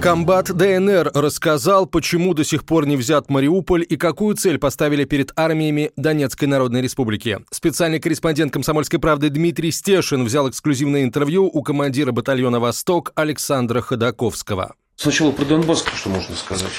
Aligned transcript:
Комбат 0.00 0.52
ДНР 0.56 1.10
рассказал, 1.12 1.84
почему 1.84 2.32
до 2.32 2.44
сих 2.44 2.64
пор 2.64 2.86
не 2.86 2.96
взят 2.96 3.28
Мариуполь 3.28 3.84
и 3.86 3.96
какую 3.96 4.36
цель 4.36 4.56
поставили 4.58 5.04
перед 5.04 5.32
армиями 5.36 5.90
Донецкой 5.96 6.46
Народной 6.46 6.82
Республики. 6.82 7.40
Специальный 7.50 7.98
корреспондент 7.98 8.52
«Комсомольской 8.52 9.00
правды» 9.00 9.28
Дмитрий 9.28 9.72
Стешин 9.72 10.24
взял 10.24 10.48
эксклюзивное 10.48 11.02
интервью 11.02 11.50
у 11.52 11.62
командира 11.64 12.12
батальона 12.12 12.60
«Восток» 12.60 13.10
Александра 13.16 13.80
Ходаковского. 13.80 14.74
Сначала 14.94 15.32
про 15.32 15.44
Донбасс, 15.44 15.84
что 15.92 16.10
можно 16.10 16.36
сказать? 16.36 16.70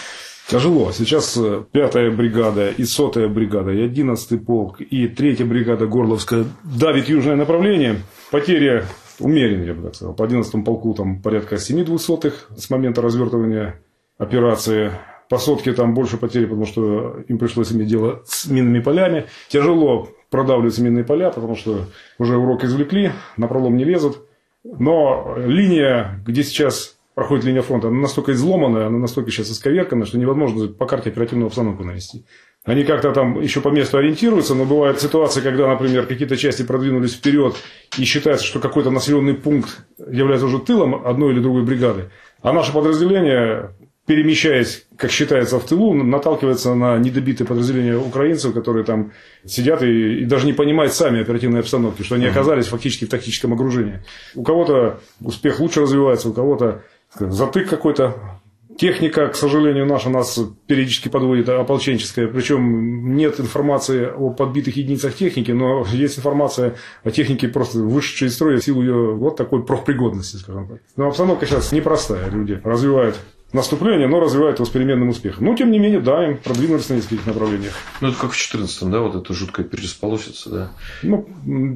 Тяжело. 0.48 0.94
Сейчас 0.94 1.36
э, 1.36 1.64
пятая 1.74 2.12
бригада 2.12 2.70
и 2.70 2.86
сотая 2.86 3.28
бригада, 3.28 3.72
и 3.72 3.82
одиннадцатый 3.82 4.40
полк, 4.40 4.80
и 4.80 5.10
третья 5.10 5.44
бригада 5.44 5.88
Горловская 5.88 6.46
давит 6.64 7.10
южное 7.10 7.36
направление. 7.36 8.02
Потеря 8.32 8.86
умеренный, 9.20 9.68
я 9.68 9.74
бы 9.74 9.84
так 9.84 9.96
сказал. 9.96 10.14
По 10.14 10.26
11 10.26 10.64
полку 10.64 10.94
там 10.94 11.22
порядка 11.22 11.58
7 11.58 11.86
двухсотых 11.86 12.50
с 12.56 12.70
момента 12.70 13.02
развертывания 13.02 13.82
операции. 14.18 14.92
По 15.30 15.38
сотке 15.38 15.74
там 15.74 15.94
больше 15.94 16.18
потерь, 16.18 16.46
потому 16.46 16.66
что 16.66 17.24
им 17.28 17.38
пришлось 17.38 17.72
иметь 17.72 17.88
дело 17.88 18.24
с 18.26 18.48
минными 18.48 18.80
полями. 18.80 19.26
Тяжело 19.48 20.10
продавливаются 20.30 20.84
минные 20.84 21.04
поля, 21.04 21.30
потому 21.30 21.56
что 21.56 21.86
уже 22.18 22.38
урок 22.38 22.64
извлекли, 22.64 23.12
на 23.38 23.48
пролом 23.48 23.78
не 23.78 23.84
лезут. 23.84 24.26
Но 24.64 25.36
линия, 25.38 26.22
где 26.26 26.44
сейчас 26.44 26.98
проходит 27.16 27.46
линия 27.46 27.62
фронта, 27.62 27.90
она 27.90 28.00
настолько 28.00 28.32
изломанная, 28.34 28.88
она 28.88 28.98
настолько 28.98 29.32
сейчас 29.32 29.52
исковеркана, 29.52 30.06
что 30.06 30.18
невозможно 30.18 30.68
по 30.68 30.86
карте 30.86 31.10
оперативную 31.10 31.48
обстановку 31.48 31.84
навести. 31.84 32.26
Они 32.66 32.84
как-то 32.84 33.14
там 33.14 33.40
еще 33.42 33.62
по 33.62 33.70
месту 33.70 33.98
ориентируются, 33.98 34.54
но 34.54 34.66
бывают 34.66 35.00
ситуации, 35.00 35.40
когда, 35.40 35.68
например, 35.68 36.06
какие-то 36.06 36.36
части 36.36 36.64
продвинулись 36.64 37.14
вперед 37.14 37.56
и 37.98 38.04
считается, 38.04 38.46
что 38.46 38.60
какой-то 38.60 38.92
населенный 38.92 39.34
пункт 39.34 39.86
является 39.98 40.46
уже 40.46 40.60
тылом 40.60 41.08
одной 41.08 41.32
или 41.34 41.40
другой 41.40 41.64
бригады, 41.64 42.10
а 42.42 42.52
наше 42.52 42.74
подразделение, 42.74 43.72
перемещаясь, 44.06 44.86
как 44.98 45.10
считается, 45.10 45.58
в 45.58 45.66
тылу, 45.66 45.94
наталкивается 45.94 46.76
на 46.76 46.98
недобитые 46.98 47.48
подразделения 47.48 47.98
украинцев, 47.98 48.54
которые 48.54 48.84
там 48.84 49.14
сидят 49.46 49.82
и, 49.82 50.20
и 50.20 50.26
даже 50.26 50.46
не 50.46 50.54
понимают 50.54 50.92
сами 50.92 51.22
оперативной 51.22 51.62
обстановки, 51.62 52.04
что 52.04 52.16
они 52.16 52.26
оказались 52.26 52.68
фактически 52.68 53.06
в 53.06 53.10
тактическом 53.10 53.54
окружении. 53.54 54.04
У 54.36 54.44
кого-то 54.44 55.00
успех 55.22 55.62
лучше 55.62 55.82
развивается, 55.82 56.28
у 56.28 56.34
кого-то 56.34 56.84
затык 57.18 57.70
какой-то 57.70 58.40
Техника, 58.80 59.28
к 59.28 59.36
сожалению, 59.36 59.86
наша 59.86 60.10
нас 60.10 60.40
периодически 60.66 61.10
подводит 61.10 61.50
ополченческая. 61.50 62.28
Причем 62.28 63.14
нет 63.14 63.38
информации 63.42 64.06
о 64.06 64.30
подбитых 64.30 64.78
единицах 64.78 65.16
техники, 65.16 65.52
но 65.52 65.86
есть 65.92 66.18
информация 66.18 66.78
о 67.04 67.12
технике, 67.12 67.50
просто 67.50 67.80
вышедшей 67.80 68.30
из 68.30 68.36
строя 68.36 68.58
в 68.58 68.64
силу 68.64 68.82
ее 68.82 69.16
вот 69.16 69.36
такой 69.36 69.66
профпригодности, 69.66 70.38
скажем 70.38 70.70
так. 70.70 70.80
Но 70.96 71.08
обстановка 71.08 71.46
сейчас 71.46 71.74
непростая. 71.74 72.30
Люди 72.30 72.62
развивают 72.64 73.18
наступление, 73.52 74.08
но 74.08 74.22
развивают 74.22 74.60
его 74.60 74.66
с 74.66 74.70
переменным 74.70 75.10
успехом. 75.10 75.48
Но, 75.48 75.56
тем 75.58 75.72
не 75.72 75.80
менее, 75.80 76.00
да, 76.00 76.26
им 76.26 76.38
продвинулись 76.38 76.88
на 76.88 76.94
нескольких 76.94 77.26
направлениях. 77.26 77.74
Ну, 78.00 78.08
это 78.08 78.18
как 78.18 78.32
в 78.32 78.38
14-м, 78.38 78.92
да, 78.92 79.02
вот 79.02 79.14
это 79.14 79.34
жуткая 79.34 79.66
пересполосица, 79.66 80.50
да? 80.50 80.72
Ну, 81.04 81.28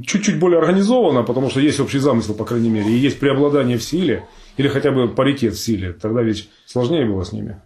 чуть-чуть 0.05 0.39
более 0.39 0.59
организовано, 0.59 1.23
потому 1.23 1.49
что 1.49 1.59
есть 1.59 1.81
общий 1.81 1.99
замысел, 1.99 2.33
по 2.33 2.45
крайней 2.45 2.69
мере, 2.69 2.89
и 2.89 2.97
есть 2.97 3.19
преобладание 3.19 3.77
в 3.77 3.83
силе– 3.83 4.25
или 4.57 4.67
хотя 4.67 4.91
бы 4.91 5.07
паритет 5.07 5.53
в 5.53 5.59
силе. 5.59 5.93
Тогда 5.93 6.21
ведь 6.21 6.49
сложнее 6.65 7.05
было 7.05 7.23
с 7.23 7.31
ними. 7.31 7.59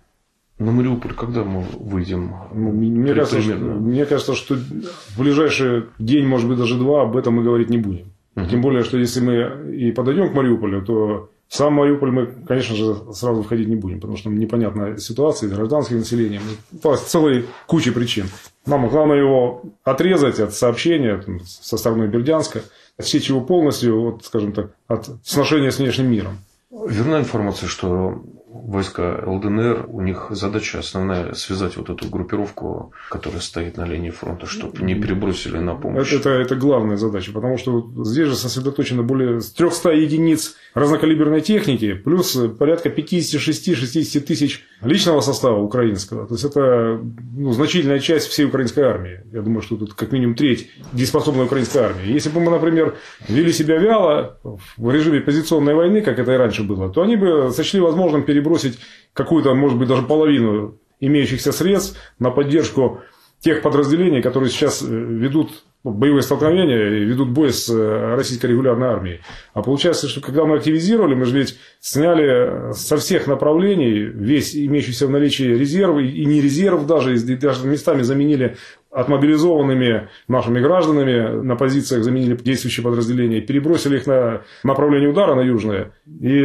На 0.60 0.72
Мариуполь 0.72 1.14
когда 1.14 1.44
мы 1.44 1.62
выйдем? 1.62 2.34
Ну, 2.52 2.72
мне, 2.72 3.14
кажется, 3.14 3.42
что, 3.42 3.56
мне 3.56 4.06
кажется, 4.06 4.34
что 4.34 4.56
в 4.56 5.20
ближайший 5.20 5.84
день, 6.00 6.26
может 6.26 6.48
быть, 6.50 6.58
даже 6.58 6.78
два, 6.78 7.04
об 7.04 7.16
этом 7.16 7.36
мы 7.36 7.44
говорить 7.44 7.70
не 7.70 7.78
будем. 7.78 8.08
Угу. 8.36 8.46
Тем 8.48 8.62
более, 8.62 8.84
что 8.84 8.98
если 8.98 9.20
мы 9.22 9.76
и 9.76 9.92
подойдем 9.92 10.32
к 10.32 10.34
Мариуполю, 10.34 10.82
то 10.84 11.30
в 11.48 11.56
сам 11.56 11.74
Мариуполь 11.74 12.12
мы, 12.12 12.26
конечно 12.48 12.76
же, 12.76 12.96
сразу 13.14 13.44
входить 13.44 13.68
не 13.68 13.76
будем, 13.76 14.00
потому 14.00 14.18
что 14.18 14.30
непонятная 14.30 14.98
ситуация 14.98 15.48
с 15.48 15.52
гражданским 15.52 16.00
населением. 16.00 16.42
То 16.82 16.92
есть 16.92 17.08
целой 17.08 17.46
куча 17.68 17.92
причин. 17.92 18.26
Нам 18.66 18.90
главное 18.90 19.18
его 19.18 19.62
отрезать 19.84 20.40
от 20.40 20.54
сообщения 20.54 21.18
там, 21.18 21.40
со 21.46 21.78
стороны 21.78 22.08
Бердянска, 22.08 22.64
отсечь 22.98 23.30
его 23.30 23.42
полностью, 23.42 24.02
вот, 24.02 24.26
скажем 24.26 24.52
так, 24.52 24.72
от 24.88 25.08
сношения 25.24 25.72
с 25.72 25.78
внешним 25.78 26.12
миром. 26.12 26.38
Верна 26.70 27.20
информация, 27.20 27.68
что 27.68 28.24
войска 28.66 29.24
ЛДНР, 29.26 29.86
у 29.88 30.02
них 30.02 30.28
задача 30.30 30.80
основная 30.80 31.34
связать 31.34 31.78
вот 31.78 31.90
эту 31.90 32.10
группировку, 32.10 32.94
которая 33.10 33.42
стоит 33.42 33.78
на 33.78 33.86
линии 33.86 34.10
фронта, 34.10 34.46
чтобы 34.46 34.84
не 34.84 34.96
перебросили 34.96 35.58
на 35.58 35.76
помощь. 35.76 36.14
Это, 36.14 36.30
это, 36.30 36.42
это 36.42 36.56
главная 36.56 36.98
задача, 36.98 37.32
потому 37.32 37.58
что 37.58 37.90
здесь 38.04 38.28
же 38.28 38.36
сосредоточено 38.36 39.04
более 39.04 39.40
300 39.40 39.92
единиц 39.92 40.56
разнокалиберной 40.74 41.42
техники, 41.42 41.94
плюс 41.94 42.38
порядка 42.58 42.90
56-60 42.90 44.20
тысяч 44.22 44.66
личного 44.82 45.22
состава 45.22 45.60
украинского. 45.60 46.28
То 46.28 46.36
есть, 46.36 46.44
это 46.44 47.00
ну, 47.36 47.52
значительная 47.52 48.00
часть 48.00 48.28
всей 48.28 48.46
украинской 48.46 48.82
армии. 48.82 49.22
Я 49.32 49.42
думаю, 49.42 49.62
что 49.62 49.76
тут 49.76 49.94
как 49.94 50.12
минимум 50.12 50.36
треть 50.36 50.70
дееспособной 50.94 51.46
украинской 51.46 51.80
армии. 51.80 52.12
Если 52.12 52.30
бы 52.30 52.40
мы, 52.40 52.52
например, 52.52 52.96
вели 53.28 53.52
себя 53.52 53.78
вяло 53.78 54.40
в 54.78 54.92
режиме 54.92 55.22
позиционной 55.22 55.74
войны, 55.74 56.02
как 56.02 56.20
это 56.20 56.34
и 56.34 56.38
раньше 56.38 56.64
было, 56.64 56.90
то 56.90 57.02
они 57.02 57.16
бы 57.16 57.52
сочли 57.52 57.80
возможным 57.80 58.24
перебросить 58.24 58.47
перебросить 58.48 58.80
какую-то, 59.14 59.54
может 59.54 59.78
быть, 59.78 59.88
даже 59.88 60.04
половину 60.04 60.80
имеющихся 61.00 61.52
средств 61.52 61.98
на 62.20 62.32
поддержку 62.32 63.02
тех 63.40 63.62
подразделений, 63.62 64.22
которые 64.22 64.50
сейчас 64.50 64.82
э, 64.82 64.88
ведут 64.88 65.64
боевые 65.84 66.24
столкновения 66.24 67.02
и 67.02 67.06
ведут 67.06 67.30
бой 67.30 67.54
с 67.54 67.70
э, 67.70 68.16
российской 68.16 68.48
регулярной 68.48 68.88
армией. 68.88 69.22
А 69.54 69.62
получается, 69.62 70.08
что 70.08 70.22
когда 70.22 70.46
мы 70.46 70.58
активизировали, 70.58 71.14
мы 71.14 71.26
же 71.26 71.38
ведь 71.38 71.60
сняли 71.80 72.74
со 72.74 72.98
всех 72.98 73.28
направлений 73.28 74.00
весь 74.00 74.56
имеющийся 74.56 75.06
в 75.06 75.12
наличии 75.12 75.44
резерв, 75.44 76.00
и 76.00 76.26
не 76.26 76.42
резерв 76.42 76.88
даже, 76.88 77.16
и 77.16 77.36
даже 77.36 77.68
местами 77.68 78.02
заменили 78.02 78.58
отмобилизованными 78.98 80.10
нашими 80.28 80.60
гражданами 80.60 81.44
на 81.44 81.56
позициях 81.56 82.04
заменили 82.04 82.36
действующие 82.36 82.84
подразделения, 82.84 83.42
перебросили 83.42 83.98
их 83.98 84.08
на 84.08 84.42
направление 84.64 85.10
удара 85.10 85.36
на 85.36 85.42
южное. 85.42 85.92
И 86.20 86.42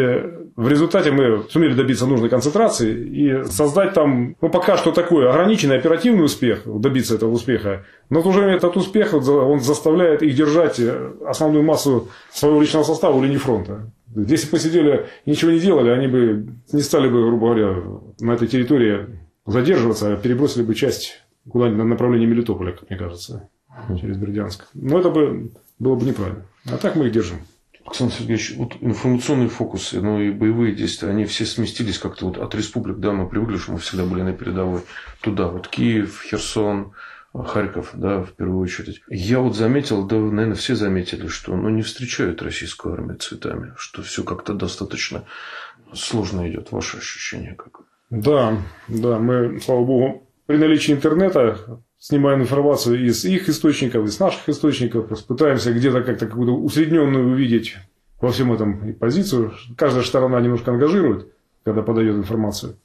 в 0.54 0.68
результате 0.68 1.12
мы 1.12 1.44
сумели 1.48 1.72
добиться 1.72 2.06
нужной 2.06 2.28
концентрации 2.28 2.92
и 2.92 3.44
создать 3.44 3.94
там, 3.94 4.36
ну, 4.42 4.50
пока 4.50 4.76
что 4.76 4.92
такой 4.92 5.30
ограниченный 5.30 5.78
оперативный 5.78 6.26
успех, 6.26 6.60
добиться 6.66 7.14
этого 7.14 7.30
успеха. 7.30 7.86
Но 8.10 8.20
уже 8.20 8.42
этот 8.42 8.76
успех, 8.76 9.14
он 9.14 9.60
заставляет 9.60 10.22
их 10.22 10.34
держать 10.34 10.78
основную 11.26 11.64
массу 11.64 12.08
своего 12.30 12.60
личного 12.60 12.84
состава 12.84 13.16
у 13.16 13.22
линии 13.22 13.38
фронта. 13.38 13.90
Если 14.14 14.50
бы 14.50 15.06
и 15.24 15.30
ничего 15.30 15.50
не 15.52 15.58
делали, 15.58 15.88
они 15.88 16.06
бы 16.06 16.48
не 16.70 16.82
стали 16.82 17.08
бы, 17.08 17.22
грубо 17.22 17.46
говоря, 17.46 17.82
на 18.20 18.32
этой 18.32 18.46
территории 18.46 19.06
задерживаться, 19.46 20.12
а 20.12 20.16
перебросили 20.16 20.64
бы 20.64 20.74
часть 20.74 21.22
куда-нибудь 21.48 21.78
на 21.78 21.84
направлении 21.84 22.26
Мелитополя, 22.26 22.72
как 22.72 22.88
мне 22.88 22.98
кажется, 22.98 23.48
через 24.00 24.16
Бердянск. 24.16 24.68
Но 24.74 24.98
это 24.98 25.10
бы 25.10 25.50
было 25.78 25.96
бы 25.96 26.04
неправильно. 26.04 26.44
А 26.66 26.76
так 26.76 26.96
мы 26.96 27.06
их 27.06 27.12
держим. 27.12 27.38
Александр 27.84 28.14
Сергеевич, 28.14 28.54
вот 28.56 28.76
информационные 28.80 29.48
фокусы, 29.48 30.00
ну 30.00 30.20
и 30.20 30.30
боевые 30.30 30.74
действия, 30.74 31.08
они 31.08 31.24
все 31.24 31.44
сместились 31.44 31.98
как-то 31.98 32.26
вот 32.26 32.38
от 32.38 32.54
республик, 32.54 32.98
да, 32.98 33.12
мы 33.12 33.28
привыкли, 33.28 33.56
что 33.56 33.72
мы 33.72 33.78
всегда 33.78 34.04
были 34.04 34.22
на 34.22 34.32
передовой, 34.32 34.82
туда, 35.20 35.48
вот 35.48 35.66
Киев, 35.66 36.22
Херсон, 36.22 36.92
Харьков, 37.34 37.90
да, 37.94 38.22
в 38.22 38.32
первую 38.32 38.60
очередь. 38.60 39.02
Я 39.08 39.40
вот 39.40 39.56
заметил, 39.56 40.06
да, 40.06 40.16
наверное, 40.16 40.54
все 40.54 40.76
заметили, 40.76 41.26
что 41.26 41.56
ну, 41.56 41.70
не 41.70 41.82
встречают 41.82 42.42
российскую 42.42 42.94
армию 42.94 43.18
цветами, 43.18 43.72
что 43.76 44.02
все 44.02 44.22
как-то 44.22 44.54
достаточно 44.54 45.24
сложно 45.94 46.48
идет. 46.48 46.70
Ваше 46.70 46.98
ощущение 46.98 47.54
как? 47.54 47.80
Да, 48.10 48.58
да, 48.88 49.18
мы, 49.18 49.60
слава 49.60 49.84
богу, 49.84 50.28
при 50.46 50.56
наличии 50.56 50.92
интернета 50.92 51.80
снимаем 51.98 52.42
информацию 52.42 53.04
из 53.04 53.24
их 53.24 53.48
источников, 53.48 54.04
из 54.06 54.18
наших 54.18 54.48
источников, 54.48 55.24
пытаемся 55.26 55.72
где-то 55.72 56.02
как-то 56.02 56.26
какую-то 56.26 56.54
усредненную 56.54 57.30
увидеть 57.30 57.76
во 58.20 58.30
всем 58.30 58.52
этом 58.52 58.94
позицию. 58.94 59.52
Каждая 59.76 60.04
сторона 60.04 60.40
немножко 60.40 60.72
ангажирует, 60.72 61.28
когда 61.64 61.82
подает 61.82 62.16
информацию. 62.16 62.76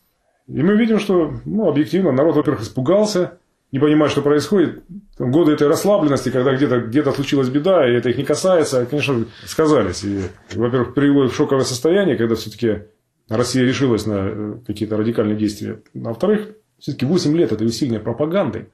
И 0.48 0.62
мы 0.62 0.78
видим, 0.78 1.00
что 1.00 1.34
ну, 1.46 1.68
объективно 1.68 2.12
народ, 2.12 2.36
во-первых, 2.36 2.62
испугался, 2.62 3.38
не 3.72 3.80
понимает, 3.80 4.12
что 4.12 4.22
происходит. 4.22 4.84
Годы 5.20 5.52
этой 5.52 5.68
расслабленности, 5.68 6.30
когда 6.30 6.56
где-то 6.56 6.80
где 6.82 7.04
случилась 7.12 7.50
беда, 7.50 7.88
и 7.88 7.94
это 7.94 8.10
их 8.10 8.18
не 8.18 8.24
касается, 8.24 8.86
конечно, 8.86 9.26
сказались. 9.46 10.04
И, 10.04 10.22
во-первых, 10.54 10.94
привело 10.94 11.28
в 11.28 11.36
шоковое 11.36 11.66
состояние, 11.66 12.18
когда 12.18 12.36
все-таки 12.36 12.84
Россия 13.28 13.66
решилась 13.66 14.06
на 14.06 14.20
э, 14.20 14.54
какие-то 14.66 14.96
радикальные 14.96 15.36
действия. 15.36 15.82
А 15.96 16.10
во-вторых, 16.10 16.50
все-таки 16.80 17.06
8 17.06 17.36
лет 17.36 17.52
этой 17.52 17.68
усиленной 17.68 18.00
пропаганды, 18.00 18.68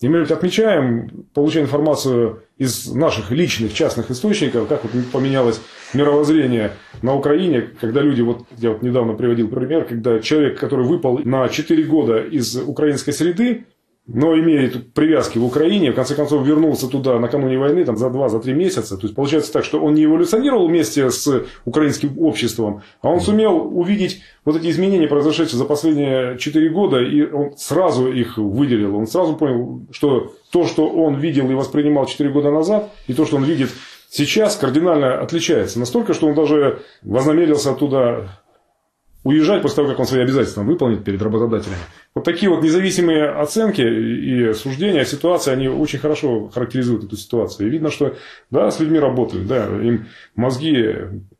И 0.00 0.08
мы 0.08 0.22
отмечаем, 0.22 1.26
получая 1.34 1.64
информацию 1.64 2.44
из 2.56 2.86
наших 2.92 3.32
личных 3.32 3.74
частных 3.74 4.10
источников, 4.12 4.68
как 4.68 4.84
вот 4.84 4.92
поменялось 5.12 5.60
мировоззрение 5.92 6.72
на 7.02 7.16
Украине, 7.16 7.62
когда 7.80 8.00
люди, 8.00 8.22
вот 8.22 8.44
я 8.58 8.70
вот 8.70 8.82
недавно 8.82 9.14
приводил 9.14 9.48
пример, 9.48 9.84
когда 9.84 10.20
человек, 10.20 10.60
который 10.60 10.86
выпал 10.86 11.18
на 11.18 11.48
4 11.48 11.82
года 11.84 12.18
из 12.18 12.56
украинской 12.56 13.12
среды, 13.12 13.64
но 14.08 14.36
имеет 14.38 14.94
привязки 14.94 15.36
в 15.36 15.44
Украине, 15.44 15.92
в 15.92 15.94
конце 15.94 16.14
концов 16.14 16.44
вернулся 16.46 16.88
туда 16.88 17.18
накануне 17.18 17.58
войны, 17.58 17.84
там, 17.84 17.98
за 17.98 18.08
два, 18.08 18.30
за 18.30 18.40
три 18.40 18.54
месяца. 18.54 18.96
То 18.96 19.02
есть 19.02 19.14
получается 19.14 19.52
так, 19.52 19.64
что 19.64 19.80
он 19.80 19.94
не 19.94 20.04
эволюционировал 20.04 20.66
вместе 20.66 21.10
с 21.10 21.44
украинским 21.66 22.18
обществом, 22.18 22.82
а 23.02 23.10
он 23.10 23.20
сумел 23.20 23.56
увидеть 23.78 24.22
вот 24.46 24.56
эти 24.56 24.70
изменения, 24.70 25.06
произошедшие 25.08 25.58
за 25.58 25.66
последние 25.66 26.38
четыре 26.38 26.70
года, 26.70 27.00
и 27.00 27.22
он 27.22 27.56
сразу 27.58 28.10
их 28.10 28.38
выделил. 28.38 28.96
Он 28.96 29.06
сразу 29.06 29.36
понял, 29.36 29.82
что 29.90 30.32
то, 30.50 30.64
что 30.64 30.88
он 30.88 31.16
видел 31.16 31.50
и 31.50 31.54
воспринимал 31.54 32.06
четыре 32.06 32.30
года 32.30 32.50
назад, 32.50 32.90
и 33.08 33.12
то, 33.12 33.26
что 33.26 33.36
он 33.36 33.44
видит 33.44 33.68
сейчас, 34.08 34.56
кардинально 34.56 35.20
отличается. 35.20 35.78
Настолько, 35.78 36.14
что 36.14 36.28
он 36.28 36.34
даже 36.34 36.80
вознамерился 37.02 37.72
оттуда 37.72 38.40
уезжать 39.28 39.62
после 39.62 39.76
того, 39.76 39.88
как 39.88 40.00
он 40.00 40.06
свои 40.06 40.22
обязательства 40.22 40.62
выполнит 40.62 41.04
перед 41.04 41.20
работодателями. 41.20 41.80
Вот 42.14 42.24
такие 42.24 42.50
вот 42.50 42.62
независимые 42.62 43.28
оценки 43.28 43.82
и 43.82 44.54
суждения 44.54 45.02
о 45.02 45.04
ситуации, 45.04 45.52
они 45.52 45.68
очень 45.68 45.98
хорошо 45.98 46.48
характеризуют 46.48 47.04
эту 47.04 47.16
ситуацию. 47.16 47.68
И 47.68 47.70
видно, 47.70 47.90
что 47.90 48.16
да, 48.50 48.70
с 48.70 48.80
людьми 48.80 48.98
работают, 48.98 49.46
да, 49.46 49.66
им 49.66 50.06
мозги 50.34 50.96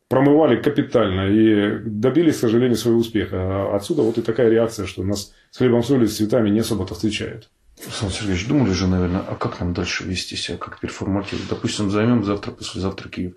промывали 0.08 0.61
капитально 0.61 1.29
и 1.29 1.79
добились, 1.85 2.37
к 2.37 2.40
сожалению, 2.40 2.76
своего 2.76 3.00
успеха. 3.00 3.37
А 3.38 3.76
отсюда 3.76 4.02
вот 4.02 4.19
и 4.19 4.23
такая 4.23 4.50
реакция, 4.50 4.87
что 4.87 5.02
нас 5.02 5.32
с 5.50 5.56
хлебом 5.56 5.82
соли, 5.82 6.05
с 6.05 6.17
цветами 6.17 6.50
не 6.50 6.61
особо-то 6.61 6.94
встречают. 6.94 7.49
Александр 7.82 8.14
Сергеевич, 8.14 8.49
думали 8.49 8.73
же, 8.73 8.87
наверное, 8.87 9.23
а 9.26 9.35
как 9.35 9.61
нам 9.61 9.73
дальше 9.73 10.05
вести 10.05 10.37
себя, 10.37 10.58
как 10.58 10.81
перформатировать? 10.81 11.49
Допустим, 11.49 11.90
займем 11.90 12.25
завтра, 12.25 12.50
послезавтра 12.50 13.08
Киев. 13.08 13.32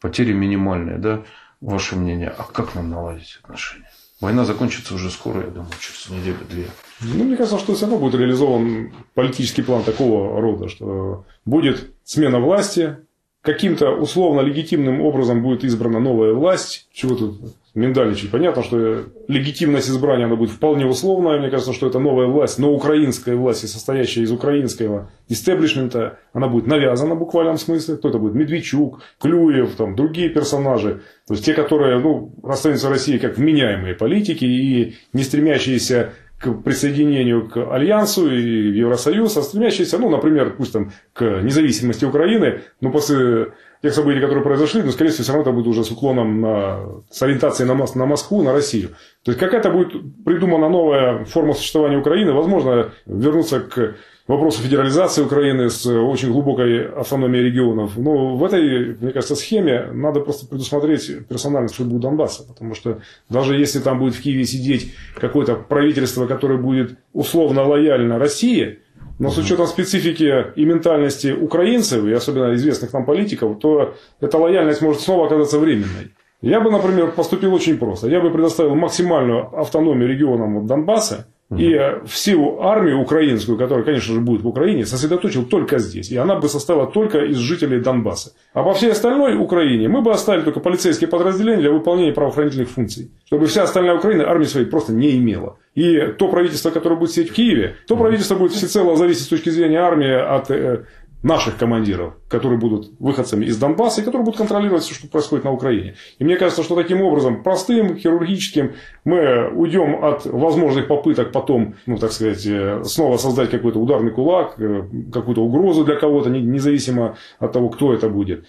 Потери 0.00 0.32
минимальные, 0.32 0.98
да? 0.98 1.22
Ваше 1.60 1.96
мнение, 1.96 2.32
а 2.36 2.44
как 2.44 2.74
нам 2.74 2.88
наладить 2.90 3.38
отношения? 3.42 3.90
Война 4.20 4.44
закончится 4.44 4.94
уже 4.94 5.10
скоро, 5.10 5.40
я 5.40 5.48
думаю, 5.48 5.70
через 5.80 6.10
неделю-две. 6.10 6.66
Ну, 7.00 7.24
мне 7.24 7.36
кажется, 7.36 7.58
что 7.58 7.74
все 7.74 7.86
равно 7.86 7.98
будет 7.98 8.20
реализован 8.20 8.92
политический 9.14 9.62
план 9.62 9.82
такого 9.82 10.40
рода, 10.40 10.68
что 10.68 11.24
будет 11.46 11.90
смена 12.04 12.38
власти, 12.38 12.98
каким-то 13.42 13.92
условно 13.92 14.40
легитимным 14.40 15.00
образом 15.00 15.42
будет 15.42 15.64
избрана 15.64 16.00
новая 16.00 16.34
власть. 16.34 16.88
Чего 16.92 17.14
тут 17.14 17.40
миндаличить? 17.74 18.30
Понятно, 18.30 18.62
что 18.62 19.04
легитимность 19.28 19.88
избрания 19.88 20.26
она 20.26 20.36
будет 20.36 20.50
вполне 20.50 20.86
условная. 20.86 21.38
Мне 21.38 21.50
кажется, 21.50 21.72
что 21.72 21.86
это 21.86 21.98
новая 21.98 22.26
власть, 22.26 22.58
но 22.58 22.72
украинская 22.72 23.36
власть, 23.36 23.66
состоящая 23.68 24.22
из 24.22 24.32
украинского 24.32 25.10
истеблишмента, 25.30 26.18
она 26.32 26.48
будет 26.48 26.66
навязана 26.66 27.14
в 27.14 27.18
буквальном 27.20 27.56
смысле. 27.56 27.96
Кто 27.96 28.10
это 28.10 28.18
будет? 28.18 28.34
Медведчук, 28.34 29.00
Клюев, 29.20 29.76
там, 29.76 29.94
другие 29.94 30.28
персонажи. 30.28 31.00
То 31.26 31.34
есть 31.34 31.46
те, 31.46 31.54
которые 31.54 31.98
ну, 32.00 32.34
расцениваются 32.42 32.88
в 32.88 32.92
России 32.92 33.16
как 33.16 33.38
вменяемые 33.38 33.94
политики 33.94 34.44
и 34.44 34.96
не 35.12 35.22
стремящиеся 35.22 36.12
к 36.40 36.52
присоединению 36.62 37.48
к 37.48 37.72
Альянсу 37.72 38.26
и 38.28 38.70
в 38.70 38.74
Евросоюз, 38.74 39.36
а 39.36 39.42
стремящиеся, 39.42 39.98
ну, 39.98 40.08
например, 40.08 40.54
пусть 40.56 40.72
там 40.72 40.90
к 41.12 41.42
независимости 41.42 42.04
Украины, 42.04 42.62
но 42.80 42.90
после 42.90 43.52
тех 43.82 43.94
событий, 43.94 44.20
которые 44.20 44.44
произошли, 44.44 44.82
но, 44.82 44.90
скорее 44.90 45.10
всего, 45.10 45.24
все 45.24 45.32
равно 45.32 45.42
это 45.42 45.56
будет 45.56 45.66
уже 45.66 45.84
с 45.84 45.90
уклоном 45.90 46.40
на, 46.40 46.80
с 47.10 47.22
ориентацией 47.22 47.66
на, 47.68 47.74
на 47.74 48.06
Москву, 48.06 48.42
на 48.42 48.52
Россию. 48.52 48.90
То 49.24 49.30
есть, 49.30 49.40
какая-то 49.40 49.70
будет 49.70 49.92
придумана 50.24 50.68
новая 50.68 51.24
форма 51.24 51.54
существования 51.54 51.98
Украины, 51.98 52.32
возможно, 52.32 52.92
вернуться 53.06 53.60
к 53.60 53.96
вопросу 54.30 54.62
федерализации 54.62 55.22
Украины 55.22 55.70
с 55.70 55.84
очень 55.86 56.30
глубокой 56.30 56.86
автономией 56.88 57.46
регионов. 57.46 57.96
Но 57.96 58.36
в 58.36 58.44
этой, 58.44 58.96
мне 59.00 59.10
кажется, 59.10 59.34
схеме 59.34 59.88
надо 59.92 60.20
просто 60.20 60.46
предусмотреть 60.46 61.26
персональную 61.26 61.70
судьбу 61.70 61.98
Донбасса. 61.98 62.46
Потому 62.46 62.74
что 62.74 63.00
даже 63.28 63.56
если 63.56 63.80
там 63.80 63.98
будет 63.98 64.14
в 64.14 64.22
Киеве 64.22 64.44
сидеть 64.44 64.94
какое-то 65.16 65.56
правительство, 65.56 66.26
которое 66.26 66.58
будет 66.58 66.96
условно 67.12 67.64
лояльно 67.64 68.18
России, 68.18 68.78
но 69.20 69.30
с 69.30 69.36
учетом 69.36 69.66
специфики 69.66 70.46
и 70.56 70.64
ментальности 70.64 71.30
украинцев, 71.30 72.04
и 72.06 72.12
особенно 72.12 72.54
известных 72.54 72.92
нам 72.94 73.04
политиков, 73.04 73.58
то 73.60 73.94
эта 74.18 74.38
лояльность 74.38 74.80
может 74.80 75.02
снова 75.02 75.26
оказаться 75.26 75.58
временной. 75.58 76.14
Я 76.40 76.60
бы, 76.60 76.70
например, 76.70 77.12
поступил 77.12 77.52
очень 77.52 77.76
просто. 77.76 78.08
Я 78.08 78.20
бы 78.20 78.30
предоставил 78.30 78.74
максимальную 78.74 79.54
автономию 79.60 80.08
регионам 80.08 80.66
Донбасса, 80.66 81.26
и 81.56 81.76
всю 82.06 82.60
армию 82.60 83.00
украинскую, 83.00 83.58
которая, 83.58 83.84
конечно 83.84 84.14
же, 84.14 84.20
будет 84.20 84.42
в 84.42 84.48
Украине, 84.48 84.86
сосредоточил 84.86 85.44
только 85.44 85.78
здесь. 85.78 86.10
И 86.10 86.16
она 86.16 86.36
бы 86.36 86.48
состояла 86.48 86.86
только 86.86 87.24
из 87.24 87.38
жителей 87.38 87.80
Донбасса. 87.80 88.32
А 88.52 88.62
по 88.62 88.72
всей 88.72 88.92
остальной 88.92 89.36
Украине 89.36 89.88
мы 89.88 90.00
бы 90.00 90.12
оставили 90.12 90.44
только 90.44 90.60
полицейские 90.60 91.08
подразделения 91.08 91.62
для 91.62 91.72
выполнения 91.72 92.12
правоохранительных 92.12 92.68
функций. 92.68 93.10
Чтобы 93.26 93.46
вся 93.46 93.64
остальная 93.64 93.96
Украина 93.96 94.28
армии 94.28 94.44
своей 94.44 94.66
просто 94.66 94.92
не 94.92 95.16
имела. 95.16 95.58
И 95.74 95.98
то 96.18 96.28
правительство, 96.28 96.70
которое 96.70 96.96
будет 96.96 97.10
сидеть 97.10 97.30
в 97.30 97.34
Киеве, 97.34 97.76
то 97.88 97.96
правительство 97.96 98.36
будет 98.36 98.52
всецело 98.52 98.96
зависеть 98.96 99.24
с 99.24 99.28
точки 99.28 99.50
зрения 99.50 99.78
армии 99.78 100.12
от 100.12 100.50
э, 100.50 100.84
наших 101.22 101.58
командиров, 101.58 102.14
которые 102.28 102.58
будут 102.58 102.92
выходцами 102.98 103.44
из 103.44 103.58
Донбасса 103.58 104.00
и 104.00 104.04
которые 104.04 104.24
будут 104.24 104.38
контролировать 104.38 104.84
все, 104.84 104.94
что 104.94 105.08
происходит 105.08 105.44
на 105.44 105.52
Украине. 105.52 105.94
И 106.18 106.24
мне 106.24 106.36
кажется, 106.36 106.62
что 106.62 106.74
таким 106.74 107.02
образом, 107.02 107.42
простым, 107.42 107.96
хирургическим, 107.96 108.72
мы 109.04 109.50
уйдем 109.50 110.02
от 110.04 110.24
возможных 110.24 110.88
попыток 110.88 111.32
потом, 111.32 111.74
ну, 111.86 111.98
так 111.98 112.12
сказать, 112.12 112.46
э, 112.46 112.82
снова 112.84 113.18
создать 113.18 113.50
какой-то 113.50 113.78
ударный 113.78 114.12
кулак, 114.12 114.54
э, 114.58 114.84
какую-то 115.12 115.42
угрозу 115.42 115.84
для 115.84 115.96
кого-то, 115.96 116.30
независимо 116.30 117.16
от 117.38 117.52
того, 117.52 117.68
кто 117.68 117.92
это 117.92 118.08
будет. 118.08 118.46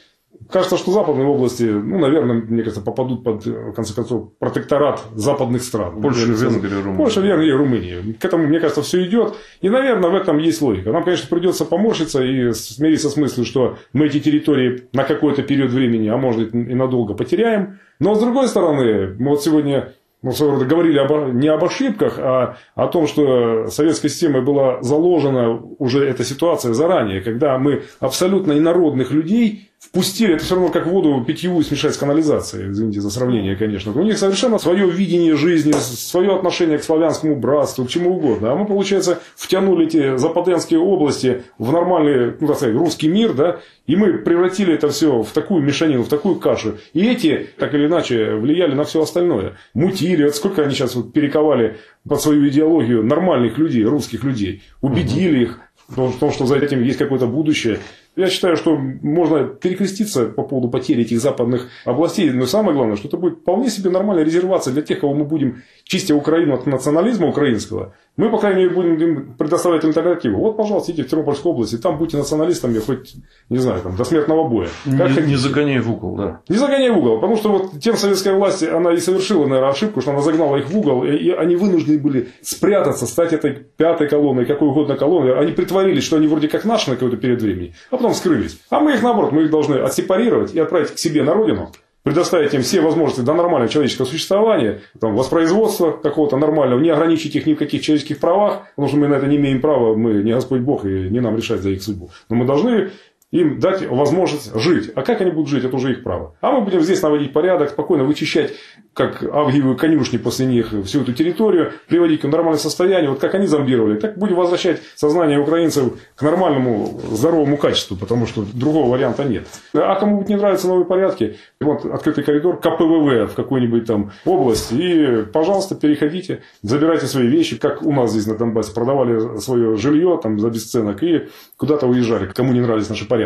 Кажется, 0.50 0.78
что 0.78 0.92
западные 0.92 1.28
области, 1.28 1.64
ну, 1.64 2.00
наверное, 2.00 2.36
мне 2.36 2.64
кажется, 2.64 2.82
попадут 2.82 3.24
под, 3.24 3.46
в 3.46 3.74
конце 3.74 3.94
концов, 3.94 4.34
протекторат 4.40 5.02
западных 5.14 5.64
стран. 5.64 6.02
Польша, 6.02 6.26
Венгрия, 6.26 6.78
Румыния. 6.78 6.98
Польша, 6.98 7.22
Венгрия 7.22 7.56
Румыния. 7.56 8.14
К 8.20 8.26
этому, 8.26 8.48
мне 8.48 8.60
кажется, 8.60 8.82
все 8.82 9.06
идет. 9.06 9.36
И, 9.62 9.70
наверное, 9.70 10.10
в 10.10 10.16
этом 10.16 10.38
есть 10.40 10.62
логика. 10.62 10.92
Нам, 10.92 11.04
конечно, 11.04 11.28
придется 11.30 11.66
поморщиться 11.66 12.24
и 12.24 12.52
смириться 12.54 13.10
с 13.10 13.18
мыслью, 13.18 13.46
что 13.46 13.78
мы 13.94 14.08
эти 14.08 14.20
территории 14.20 14.84
на 14.94 15.04
какой-то 15.04 15.44
период 15.44 15.72
времени, 15.72 16.08
а 16.08 16.18
может 16.18 16.54
и 16.54 16.74
надолго 16.76 17.14
потеряем. 17.14 17.80
Но, 18.00 18.16
с 18.16 18.20
другой 18.20 18.48
стороны, 18.48 19.16
мы 19.20 19.30
вот 19.30 19.44
сегодня 19.44 19.94
мы 20.22 20.34
своего 20.34 20.56
рода 20.56 20.66
говорили 20.66 21.00
об, 21.00 21.34
не 21.34 21.48
об 21.48 21.64
ошибках, 21.64 22.20
а 22.20 22.58
о 22.76 22.88
том, 22.88 23.08
что 23.08 23.68
советской 23.68 24.10
системой 24.10 24.42
была 24.42 24.82
заложена 24.84 25.60
уже 25.80 26.08
эта 26.08 26.24
ситуация 26.24 26.74
заранее, 26.74 27.22
когда 27.22 27.58
мы 27.58 27.84
абсолютно 28.00 28.54
инородных 28.54 29.12
людей 29.12 29.71
впустили, 29.82 30.36
это 30.36 30.44
все 30.44 30.56
равно 30.56 30.70
как 30.70 30.86
воду 30.86 31.24
питьевую 31.26 31.64
смешать 31.64 31.96
с 31.96 31.98
канализацией, 31.98 32.72
извините 32.72 33.02
за 33.02 33.10
сравнение, 33.10 33.56
конечно. 33.56 33.92
У 33.92 34.04
них 34.04 34.18
совершенно 34.18 34.60
свое 34.60 34.88
видение 34.90 35.36
жизни, 35.36 35.72
свое 35.72 36.36
отношение 36.36 36.78
к 36.78 36.84
славянскому 36.84 37.36
братству, 37.36 37.86
к 37.86 37.90
чему 37.90 38.16
угодно. 38.16 38.52
А 38.52 38.56
мы, 38.56 38.66
получается, 38.68 39.20
втянули 39.36 39.88
эти 39.88 40.18
западенские 40.18 40.80
области 40.80 41.44
в 41.58 41.72
нормальный, 41.72 42.36
ну, 42.40 42.48
так 42.48 42.58
сказать, 42.58 42.76
русский 42.76 43.08
мир, 43.08 43.34
да, 43.34 43.60
и 43.88 43.96
мы 43.96 44.20
превратили 44.20 44.74
это 44.76 44.90
все 44.90 45.24
в 45.24 45.32
такую 45.32 45.64
мешанину, 45.64 46.04
в 46.04 46.10
такую 46.10 46.36
кашу. 46.36 46.78
И 46.94 47.04
эти, 47.06 47.50
так 47.58 47.74
или 47.74 47.88
иначе, 47.88 48.36
влияли 48.36 48.76
на 48.76 48.84
все 48.84 49.02
остальное. 49.02 49.58
Мутили, 49.74 50.26
вот 50.26 50.36
сколько 50.36 50.62
они 50.62 50.76
сейчас 50.76 50.94
вот 50.94 51.12
перековали 51.12 51.78
под 52.08 52.22
свою 52.22 52.48
идеологию 52.48 53.04
нормальных 53.04 53.58
людей, 53.58 53.84
русских 53.84 54.24
людей. 54.24 54.62
Убедили 54.82 55.42
их 55.42 55.60
в 55.88 56.20
том, 56.20 56.32
что 56.32 56.46
за 56.46 56.58
этим 56.58 56.84
есть 56.84 57.00
какое-то 57.00 57.28
будущее. 57.28 57.80
Я 58.16 58.28
считаю, 58.28 58.58
что 58.58 58.76
можно 58.76 59.46
перекреститься 59.46 60.26
по 60.26 60.44
поводу 60.44 60.70
потери 60.70 61.04
этих 61.04 61.22
западных 61.22 61.70
областей, 61.86 62.30
но 62.32 62.46
самое 62.46 62.76
главное, 62.76 62.98
что 62.98 63.08
это 63.08 63.16
будет 63.16 63.40
вполне 63.40 63.70
себе 63.70 63.90
нормальная 63.90 64.26
резервация 64.26 64.74
для 64.74 64.82
тех, 64.82 65.00
кого 65.00 65.14
мы 65.14 65.24
будем, 65.24 65.64
чистя 65.86 66.14
Украину 66.14 66.54
от 66.54 66.66
национализма 66.66 67.28
украинского, 67.28 67.94
мы, 68.18 68.30
по 68.30 68.38
крайней 68.38 68.64
мере, 68.64 68.76
будем 68.76 68.96
им 68.96 69.34
предоставлять 69.38 69.86
альтернативу. 69.86 70.40
Вот, 70.40 70.58
пожалуйста, 70.58 70.92
идите 70.92 71.08
в 71.08 71.10
Тернопольскую 71.10 71.54
область, 71.54 71.74
и 71.74 71.78
там 71.78 71.98
будьте 71.98 72.18
националистами 72.18 72.80
хоть, 72.80 73.16
не 73.48 73.58
знаю, 73.58 73.82
там, 73.82 73.96
до 73.96 74.04
смертного 74.04 74.48
боя. 74.48 74.68
Как 74.98 75.16
не, 75.16 75.30
не 75.30 75.36
загоняй 75.38 75.80
в 75.80 75.90
угол, 75.90 76.18
да. 76.18 76.42
Не 76.50 76.58
загоняй 76.58 76.90
в 76.90 76.98
угол, 76.98 77.16
потому 77.16 77.38
что 77.38 77.50
вот 77.50 77.80
тем 77.80 77.96
советская 77.96 78.34
власть, 78.34 78.64
она 78.64 78.92
и 78.92 78.98
совершила, 78.98 79.48
наверное, 79.48 79.72
ошибку, 79.72 80.02
что 80.02 80.12
она 80.12 80.22
загнала 80.22 80.58
их 80.58 80.70
в 80.70 80.78
угол, 80.78 81.06
и 81.06 81.30
они 81.30 81.56
вынуждены 81.56 82.00
были 82.00 82.28
спрятаться, 82.42 83.06
стать 83.06 83.32
этой 83.32 83.54
пятой 83.54 84.10
колонной, 84.10 84.46
какой 84.46 84.68
угодно 84.68 84.98
колонной. 84.98 85.40
Они 85.40 85.54
притворились, 85.54 86.04
что 86.04 86.18
они 86.18 86.28
вроде 86.28 86.50
как 86.50 86.66
наши 86.66 86.90
на 86.90 86.98
какой-то 86.98 87.16
период 87.16 87.42
времени, 87.42 87.74
а 87.90 88.01
потом 88.02 88.16
скрылись. 88.16 88.60
А 88.70 88.80
мы 88.80 88.94
их, 88.94 89.04
наоборот, 89.04 89.32
мы 89.32 89.44
их 89.44 89.52
должны 89.52 89.76
отсепарировать 89.76 90.54
и 90.54 90.60
отправить 90.60 90.92
к 90.92 90.98
себе 90.98 91.24
на 91.24 91.34
родину, 91.34 91.72
предоставить 92.04 92.54
им 92.54 92.64
все 92.64 92.82
возможности 92.82 93.22
до 93.22 93.34
нормального 93.34 93.72
человеческого 93.72 94.06
существования, 94.06 94.82
там, 95.00 95.16
воспроизводства 95.16 95.92
какого-то 95.92 96.38
нормального, 96.38 96.80
не 96.80 96.90
ограничить 96.90 97.36
их 97.36 97.46
ни 97.46 97.54
в 97.54 97.58
каких 97.58 97.82
человеческих 97.82 98.20
правах, 98.20 98.64
потому 98.76 98.88
что 98.88 98.98
мы 98.98 99.08
на 99.08 99.16
это 99.16 99.28
не 99.28 99.38
имеем 99.38 99.62
права, 99.62 99.96
мы 99.96 100.14
не 100.24 100.34
Господь 100.34 100.62
Бог, 100.62 100.86
и 100.86 101.10
не 101.10 101.20
нам 101.20 101.38
решать 101.38 101.62
за 101.62 101.70
их 101.70 101.84
судьбу. 101.84 102.10
Но 102.30 102.36
мы 102.36 102.46
должны 102.46 102.90
им 103.32 103.60
дать 103.60 103.88
возможность 103.88 104.54
жить. 104.60 104.92
А 104.94 105.04
как 105.04 105.22
они 105.22 105.32
будут 105.32 105.50
жить, 105.50 105.64
это 105.64 105.76
уже 105.76 105.92
их 105.92 106.04
право. 106.04 106.36
А 106.42 106.52
мы 106.52 106.62
будем 106.62 106.82
здесь 106.82 107.02
наводить 107.02 107.32
порядок, 107.32 107.70
спокойно 107.70 108.04
вычищать, 108.04 108.54
как 108.94 109.24
авгиевые 109.24 109.78
конюшни 109.78 110.18
после 110.18 110.46
них, 110.46 110.74
всю 110.86 111.02
эту 111.02 111.14
территорию, 111.14 111.72
приводить 111.88 112.22
к 112.22 112.24
нормальному 112.26 112.58
состоянию. 112.58 113.12
Вот 113.12 113.20
как 113.20 113.34
они 113.36 113.48
зомбировали, 113.48 113.98
так 113.98 114.18
будем 114.18 114.36
возвращать 114.36 114.82
сознание 114.96 115.40
украинцев 115.40 115.94
к 116.16 116.22
нормальному, 116.22 117.00
здоровому 117.10 117.56
качеству, 117.56 117.96
потому 117.96 118.28
что 118.28 118.44
другого 118.54 118.92
варианта 118.92 119.24
нет. 119.24 119.48
А 119.74 119.96
кому 119.96 120.24
не 120.28 120.36
нравятся 120.36 120.68
новые 120.68 120.86
порядки, 120.86 121.38
вот 121.62 121.86
открытый 121.86 122.26
коридор 122.26 122.60
КПВВ 122.60 123.32
в 123.32 123.36
какой-нибудь 123.36 123.86
там 123.86 124.12
области, 124.26 124.74
и, 124.74 125.24
пожалуйста, 125.24 125.76
переходите, 125.76 126.42
забирайте 126.64 127.06
свои 127.06 127.28
вещи, 127.28 127.58
как 127.58 127.82
у 127.84 127.94
нас 127.94 128.12
здесь 128.12 128.28
на 128.28 128.36
Донбассе 128.36 128.74
продавали 128.74 129.40
свое 129.40 129.78
жилье 129.78 130.20
там 130.22 130.38
за 130.38 130.50
бесценок 130.50 131.02
и 131.02 131.30
куда-то 131.56 131.88
уезжали, 131.88 132.26
кому 132.26 132.52
не 132.52 132.60
нравились 132.60 132.90
наши 132.90 133.08
порядки. 133.08 133.21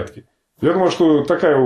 Я 0.61 0.73
думаю, 0.73 0.89
что 0.89 1.23
такая 1.23 1.57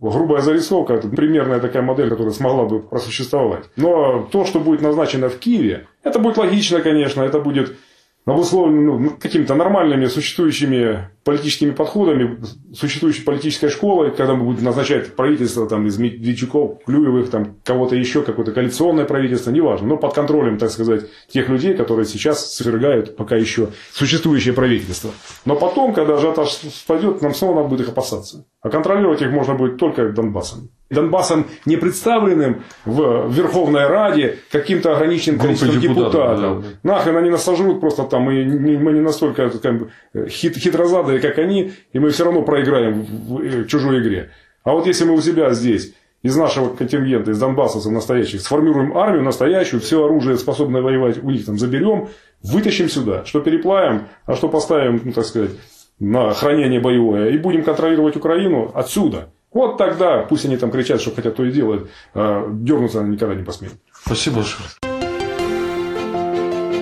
грубая 0.00 0.40
зарисовка, 0.40 0.94
это 0.94 1.08
примерная 1.08 1.60
такая 1.60 1.82
модель, 1.82 2.08
которая 2.08 2.32
смогла 2.32 2.64
бы 2.64 2.80
просуществовать. 2.80 3.64
Но 3.76 4.26
то, 4.32 4.44
что 4.44 4.58
будет 4.58 4.80
назначено 4.80 5.28
в 5.28 5.38
Киеве, 5.38 5.86
это 6.02 6.18
будет 6.18 6.38
логично, 6.38 6.80
конечно, 6.80 7.22
это 7.22 7.38
будет 7.38 7.76
обусловлено 8.24 8.98
ну, 8.98 9.10
какими-то 9.18 9.54
нормальными 9.54 10.06
существующими 10.06 11.08
политическими 11.24 11.70
подходами, 11.70 12.38
существующей 12.74 13.22
политической 13.22 13.68
школой, 13.68 14.10
когда 14.10 14.34
мы 14.34 14.44
будем 14.44 14.64
назначать 14.64 15.14
правительство 15.14 15.68
там, 15.68 15.86
из 15.86 15.98
Медведчуков, 15.98 16.84
Клюевых, 16.84 17.30
там, 17.30 17.56
кого-то 17.64 17.96
еще, 17.96 18.22
какое-то 18.22 18.52
коалиционное 18.52 19.04
правительство, 19.04 19.50
неважно, 19.50 19.88
но 19.88 19.96
под 19.96 20.14
контролем, 20.14 20.58
так 20.58 20.70
сказать, 20.70 21.06
тех 21.28 21.48
людей, 21.48 21.74
которые 21.74 22.06
сейчас 22.06 22.54
свергают 22.54 23.16
пока 23.16 23.36
еще 23.36 23.68
существующее 23.92 24.54
правительство. 24.54 25.10
Но 25.44 25.56
потом, 25.56 25.92
когда 25.92 26.14
ажиотаж 26.14 26.50
спадет, 26.50 27.22
нам 27.22 27.34
снова 27.34 27.56
надо 27.56 27.68
будет 27.68 27.80
их 27.82 27.88
опасаться. 27.88 28.44
А 28.60 28.68
контролировать 28.68 29.22
их 29.22 29.30
можно 29.30 29.54
будет 29.54 29.78
только 29.78 30.10
Донбассом. 30.10 30.70
Донбассом 30.92 31.46
не 31.66 31.76
представленным 31.76 32.62
в 32.84 33.30
Верховной 33.32 33.86
Раде 33.86 34.38
каким-то 34.50 34.94
ограниченным 34.94 35.40
количеством 35.40 35.80
депутатов. 35.80 36.12
депутатов. 36.12 36.64
Да. 36.82 36.94
Нахрен 36.94 37.16
они 37.16 37.30
нас 37.30 37.44
сожрут 37.44 37.80
просто 37.80 38.04
там, 38.04 38.22
мы, 38.22 38.44
мы 38.44 38.92
не 38.92 39.00
настолько 39.00 39.50
как 39.50 39.78
бы, 39.78 39.90
хит, 40.28 40.56
хитрозадые, 40.56 41.20
как 41.20 41.38
они, 41.38 41.72
и 41.92 41.98
мы 41.98 42.10
все 42.10 42.24
равно 42.24 42.42
проиграем 42.42 43.02
в 43.02 43.66
чужой 43.66 44.00
игре. 44.00 44.30
А 44.64 44.72
вот 44.72 44.86
если 44.86 45.04
мы 45.04 45.14
у 45.14 45.20
себя 45.20 45.50
здесь 45.52 45.94
из 46.22 46.36
нашего 46.36 46.74
контингента, 46.74 47.32
из 47.32 47.38
донбассовцев 47.38 47.90
настоящих, 47.90 48.40
сформируем 48.40 48.96
армию 48.96 49.24
настоящую, 49.24 49.80
все 49.80 50.04
оружие, 50.04 50.36
способное 50.36 50.82
воевать, 50.82 51.22
у 51.22 51.30
них 51.30 51.44
там 51.44 51.58
заберем, 51.58 52.08
вытащим 52.42 52.88
сюда, 52.88 53.24
что 53.24 53.40
переплавим, 53.40 54.02
а 54.26 54.36
что 54.36 54.48
поставим, 54.48 55.00
ну, 55.04 55.12
так 55.12 55.24
сказать, 55.24 55.50
на 55.98 56.32
хранение 56.32 56.80
боевое, 56.80 57.30
и 57.30 57.38
будем 57.38 57.64
контролировать 57.64 58.16
Украину 58.16 58.70
отсюда. 58.74 59.30
Вот 59.52 59.76
тогда, 59.76 60.22
пусть 60.22 60.44
они 60.46 60.56
там 60.56 60.70
кричат, 60.70 61.00
что 61.00 61.14
хотят 61.14 61.36
то 61.36 61.44
и 61.44 61.52
делают, 61.52 61.90
дернуться 62.14 63.00
они 63.00 63.10
никогда 63.16 63.34
не 63.34 63.44
посмеют. 63.44 63.74
Спасибо 63.92 64.36
большое. 64.36 64.68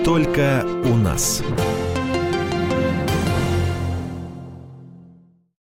Только 0.05 0.65
у 0.85 0.95
нас. 0.95 1.43